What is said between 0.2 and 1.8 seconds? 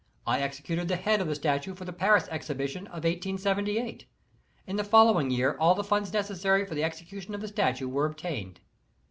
I executed the head of the statue